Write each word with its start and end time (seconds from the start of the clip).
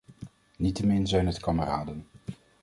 Niettemin 0.57 1.07
zijn 1.07 1.25
het 1.25 1.39
kameraden. 1.39 2.07